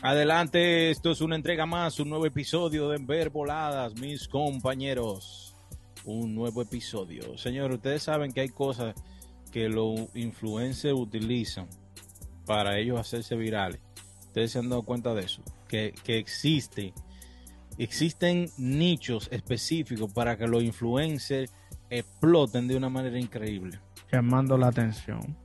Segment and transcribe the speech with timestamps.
[0.00, 5.56] Adelante, esto es una entrega más, un nuevo episodio de Ver Voladas, mis compañeros.
[6.04, 7.36] Un nuevo episodio.
[7.36, 8.94] Señor, ustedes saben que hay cosas
[9.50, 11.66] que los influencers utilizan
[12.46, 13.80] para ellos hacerse virales.
[14.28, 15.42] Ustedes se han dado cuenta de eso.
[15.66, 16.94] Que, que existe,
[17.76, 21.52] existen nichos específicos para que los influencers
[21.90, 23.80] exploten de una manera increíble.
[24.12, 25.36] Llamando la atención.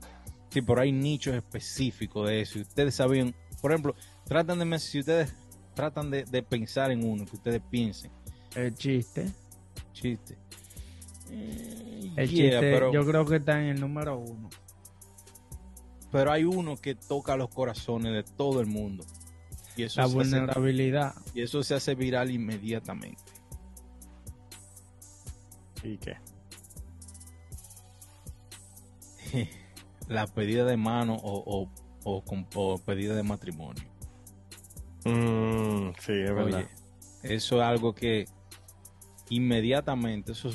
[0.50, 2.60] Sí, pero hay nichos específicos de eso.
[2.60, 3.34] Ustedes sabían,
[3.64, 3.96] por ejemplo,
[4.26, 5.34] tratan de si ustedes
[5.74, 8.12] tratan de, de pensar en uno que ustedes piensen
[8.56, 9.32] El chiste.
[9.94, 10.38] chiste
[11.32, 14.50] Eh, El yeah, chiste pero, yo creo que está en el número uno.
[16.12, 19.06] pero hay uno que toca los corazones de todo el mundo
[19.78, 21.16] y eso, La se hace, vulnerabilidad.
[21.34, 23.24] y eso se hace viral inmediatamente
[25.84, 26.18] ¿Y qué?
[30.10, 31.70] la pedida de mano o, o,
[32.04, 33.84] o con- o pedida de matrimonio
[35.06, 36.60] Mm, sí, es verdad.
[36.60, 36.68] Oye,
[37.24, 38.26] eso es algo que
[39.30, 40.50] inmediatamente eso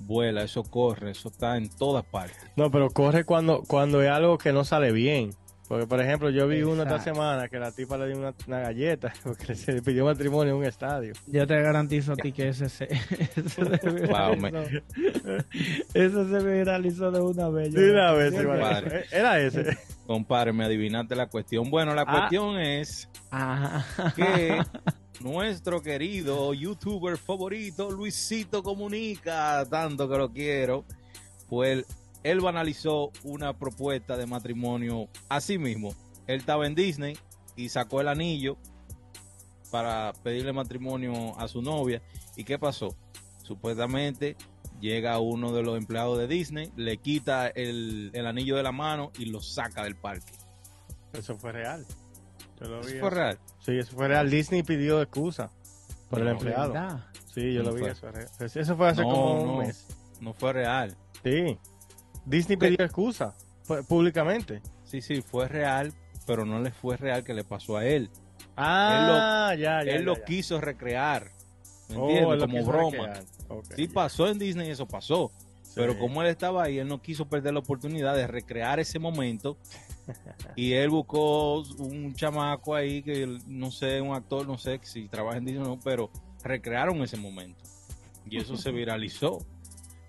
[0.00, 4.38] vuela eso corre eso está en todas partes No, pero corre cuando, cuando es algo
[4.38, 5.30] que no sale bien.
[5.68, 7.14] Porque, por ejemplo, yo vi uno esta Exacto.
[7.14, 10.58] semana que la tipa le dio una, una galleta porque se le pidió matrimonio en
[10.60, 11.12] un estadio.
[11.26, 12.84] Yo te garantizo a ti que ese se,
[13.18, 13.64] ese se
[14.06, 14.82] Wow, me- viralizó.
[15.94, 17.72] Ese se viralizó de una vez.
[17.72, 18.58] yo De una vez, yo igual.
[18.60, 19.00] no- Padre.
[19.00, 19.76] Eh, Era ese.
[20.06, 22.12] compadre me adivinaste la cuestión bueno la Ah.
[22.18, 24.12] cuestión es Ajá.
[24.14, 24.60] que
[25.20, 30.84] nuestro querido youtuber favorito Luisito Comunica, tanto que lo quiero,
[31.48, 31.86] pues él,
[32.30, 35.94] él banalizó una propuesta de matrimonio a sí mismo.
[36.26, 37.16] Él estaba en Disney
[37.56, 38.56] y sacó el anillo
[39.70, 42.02] para pedirle matrimonio a su novia.
[42.36, 42.94] ¿Y qué pasó?
[43.42, 44.36] Supuestamente
[44.80, 49.10] llega uno de los empleados de Disney, le quita el, el anillo de la mano
[49.18, 50.32] y lo saca del parque.
[51.12, 51.86] Eso fue real.
[52.60, 52.92] Yo lo vi.
[52.92, 53.38] ¿Eso fue real?
[53.60, 54.30] Sí, eso fue real.
[54.30, 55.50] Disney pidió excusa
[56.10, 56.72] por el empleado.
[56.72, 57.04] ¿Verdad?
[57.34, 57.80] Sí, yo No lo vi.
[57.82, 57.90] fue.
[58.46, 59.52] Eso, eso fue hace No, como no.
[59.52, 59.86] un mes.
[60.20, 60.96] No fue real.
[61.22, 61.58] Sí.
[62.26, 63.34] Disney pidió excusa
[63.88, 64.60] públicamente.
[64.84, 65.92] Sí, sí, fue real,
[66.26, 68.10] pero no le fue real que le pasó a él.
[68.56, 69.92] Ah, ya, ya.
[69.92, 70.24] él ya, lo ya.
[70.24, 71.30] quiso recrear,
[71.88, 72.38] ¿me Oh, entiendes?
[72.40, 73.14] lo Como broma.
[73.74, 73.92] Sí ya.
[73.94, 75.30] pasó en Disney, eso pasó.
[75.62, 75.72] Sí.
[75.74, 79.56] Pero como él estaba ahí, él no quiso perder la oportunidad de recrear ese momento.
[80.56, 85.38] y él buscó un chamaco ahí que no sé, un actor, no sé si trabaja
[85.38, 86.10] en Disney o no, pero
[86.42, 87.62] recrearon ese momento.
[88.28, 89.44] Y eso se viralizó.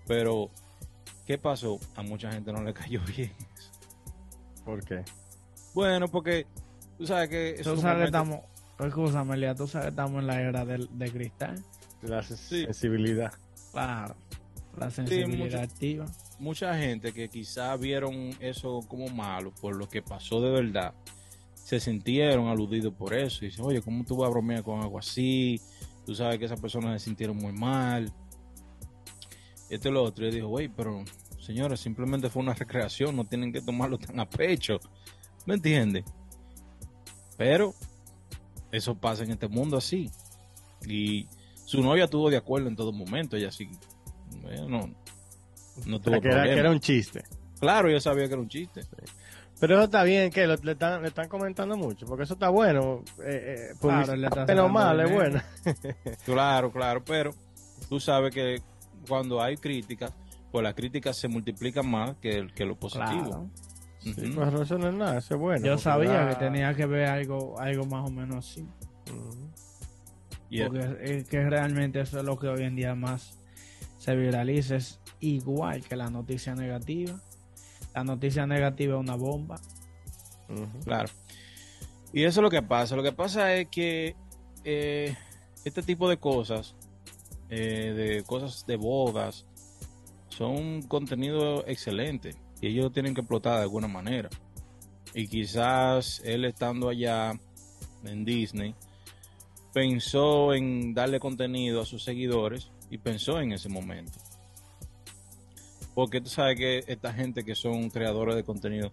[0.06, 0.50] Pero,
[1.28, 1.78] ¿qué pasó?
[1.94, 3.30] A mucha gente no le cayó bien.
[4.64, 5.04] ¿Por qué?
[5.74, 6.46] Bueno, porque
[6.96, 8.88] tú sabes que Tú esos sabes que momentos- estamos.
[8.88, 11.62] Escúchame, Lía, tú sabes que estamos en la era del- de, cristal.
[12.02, 13.32] La sensibilidad.
[13.72, 14.14] Claro.
[14.78, 16.06] La sensibilidad activa.
[16.38, 20.94] mucha gente que quizá vieron eso como malo por lo que pasó de verdad,
[21.54, 23.44] se sintieron aludidos por eso.
[23.44, 25.60] Y dicen, oye, ¿cómo tú vas a bromear con algo así?
[26.06, 28.12] Tú sabes que esas personas se sintieron muy mal.
[29.68, 30.24] Esto y lo otro.
[30.24, 31.04] Y yo digo, güey, pero
[31.40, 34.80] señores, simplemente fue una recreación, no tienen que tomarlo tan a pecho.
[35.46, 36.04] ¿Me entiendes?
[37.36, 37.74] Pero
[38.72, 40.10] eso pasa en este mundo así.
[40.86, 41.28] Y
[41.64, 43.36] su novia estuvo de acuerdo en todo momento.
[43.36, 43.70] Ella sí,
[44.42, 44.90] bueno,
[45.86, 47.22] no tuvo que, era, que era un chiste.
[47.60, 48.82] Claro, yo sabía que era un chiste.
[49.60, 53.02] Pero eso está bien, que le, están, le están comentando mucho, porque eso está bueno.
[53.24, 55.42] Eh, eh, Claro, le está pero mal, es bueno.
[56.24, 57.34] Claro, claro, pero
[57.88, 58.62] tú sabes que
[59.08, 60.12] cuando hay críticas,
[60.52, 63.24] pues las críticas se multiplican más que, que lo positivo.
[63.24, 63.50] Claro.
[64.00, 64.34] Sí, Ujú.
[64.36, 65.66] pues eso no es nada, eso es bueno.
[65.66, 68.66] Yo sabía que tenía que ver algo, algo más o menos así.
[70.50, 73.38] Porque es que realmente eso es lo que hoy en día más
[73.98, 74.76] se viraliza.
[74.76, 77.20] Es igual que la noticia negativa.
[77.94, 79.60] La noticia negativa es una bomba.
[80.84, 81.08] Claro.
[82.12, 82.96] Y eso es lo que pasa.
[82.96, 84.16] Lo que pasa es que
[84.64, 85.14] eh,
[85.64, 86.74] este tipo de cosas,
[87.50, 89.46] eh, de cosas de bodas,
[90.28, 94.28] son contenido excelente y ellos lo tienen que explotar de alguna manera.
[95.14, 97.32] Y quizás él estando allá
[98.04, 98.74] en Disney
[99.72, 104.18] pensó en darle contenido a sus seguidores y pensó en ese momento.
[105.94, 108.92] Porque tú sabes que esta gente que son creadores de contenido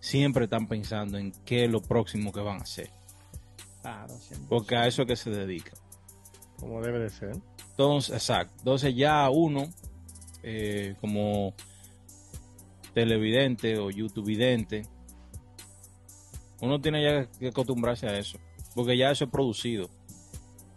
[0.00, 2.90] siempre están pensando en qué es lo próximo que van a hacer.
[3.82, 4.14] Claro.
[4.48, 5.78] Porque a eso es que se dedican.
[6.60, 7.32] Como debe de ser.
[7.70, 8.54] Entonces, exacto.
[8.58, 9.68] Entonces ya uno,
[10.42, 11.54] eh, como
[12.92, 14.82] televidente o youtubevidente,
[16.60, 18.38] uno tiene ya que acostumbrarse a eso.
[18.74, 19.88] Porque ya eso es producido.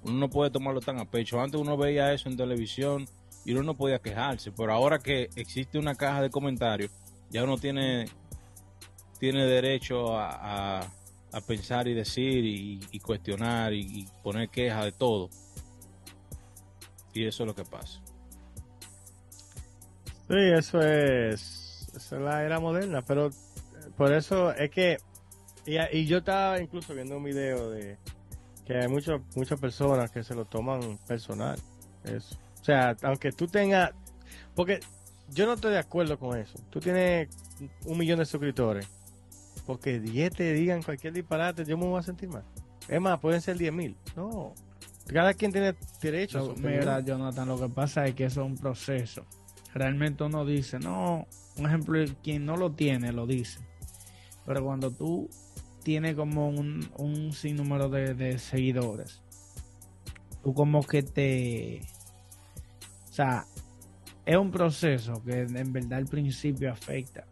[0.03, 1.39] Uno no puede tomarlo tan a pecho.
[1.41, 3.05] Antes uno veía eso en televisión
[3.45, 4.51] y uno no podía quejarse.
[4.51, 6.91] Pero ahora que existe una caja de comentarios,
[7.29, 8.05] ya uno tiene,
[9.19, 10.89] tiene derecho a, a-
[11.47, 15.29] pensar y decir y, cuestionar y, y poner quejas de todo.
[17.13, 18.01] Y eso es lo que pasa.
[20.27, 23.31] Sí, eso es, eso es la era moderna, pero eh,
[23.95, 24.97] por eso es que,
[25.65, 27.97] y, y yo estaba incluso viendo un video de
[28.65, 31.59] que hay muchas muchas personas que se lo toman personal,
[32.03, 32.37] eso.
[32.61, 33.91] O sea, aunque tú tengas,
[34.55, 34.79] porque
[35.29, 36.57] yo no estoy de acuerdo con eso.
[36.69, 37.27] Tú tienes
[37.85, 38.87] un millón de suscriptores,
[39.65, 42.43] porque 10 te digan cualquier disparate, yo me voy a sentir mal.
[42.87, 43.97] Es más, pueden ser 10 mil.
[44.15, 44.53] No,
[45.07, 46.79] cada quien tiene derecho a su Lo- opinión.
[46.79, 49.25] mira, Jonathan, lo que pasa es que eso es un proceso.
[49.73, 51.27] Realmente uno dice, no,
[51.57, 53.59] un ejemplo, quien no lo tiene lo dice.
[54.45, 55.29] Pero cuando tú
[55.83, 59.21] tienes como un, un sinnúmero de, de seguidores,
[60.43, 61.81] tú como que te...
[63.09, 63.45] O sea,
[64.25, 67.25] es un proceso que en verdad al principio afecta.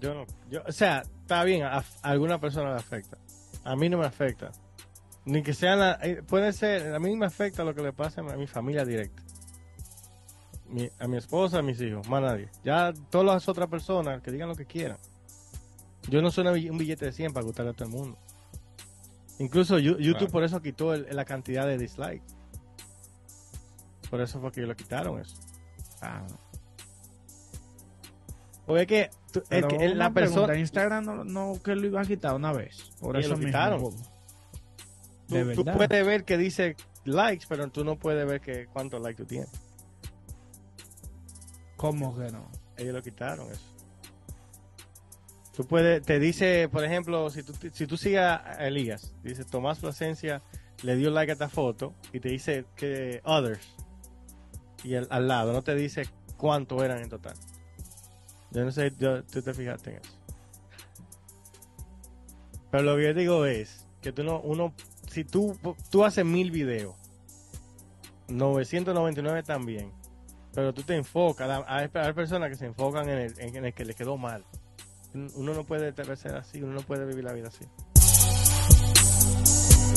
[0.00, 3.18] Yo no, yo, o sea, está bien, a, a alguna persona le afecta.
[3.64, 4.50] A mí no me afecta.
[5.24, 8.20] Ni que sean, la- eh, puede ser, a mí me afecta lo que le pasa
[8.22, 9.22] a mi familia directa.
[10.68, 12.48] Mi- a mi esposa, a mis hijos, más nadie.
[12.64, 14.98] Ya todas las otras personas que digan lo que quieran.
[16.08, 18.18] Yo no soy un billete de 100 para gustarle a todo el mundo.
[19.38, 20.28] Incluso YouTube Claro.
[20.32, 22.22] por eso quitó el- la cantidad de dislikes.
[24.10, 25.36] Por eso fue que lo quitaron eso.
[26.02, 26.26] Ah,
[28.68, 30.56] es que, tú- el que- el- la persona...
[30.56, 32.90] Instagram no, no que lo iba a quitar una vez.
[33.00, 33.48] Por eso lo mismo.
[33.48, 33.94] quitaron.
[35.30, 39.22] De Tú, puedes ver que dice likes, pero tú no puedes ver que cuántos likes
[39.22, 39.50] tú tienes.
[41.76, 42.50] ¿Cómo que no?
[42.76, 43.62] Ellos lo quitaron eso.
[45.54, 49.78] Tú puedes, te dice, por ejemplo, si tú, si tú sigues a Elías, dice Tomás
[49.78, 50.42] Plasencia
[50.82, 53.60] le dio like a esta foto y te dice que others.
[54.82, 56.04] Y el- al lado no te dice
[56.38, 57.34] cuánto eran en total.
[58.50, 60.12] Yo no sé, yo, tú te fijaste en eso.
[62.70, 64.72] Pero lo que yo digo es que tú no, uno,
[65.10, 65.58] si tú,
[65.90, 66.94] tú haces mil videos,
[68.28, 69.92] 999 también,
[70.54, 73.84] pero tú te enfocas, hay, hay personas que se enfocan en el, en el que
[73.84, 74.44] le quedó mal.
[75.12, 77.64] Uno no puede ser así, uno no puede vivir la vida así.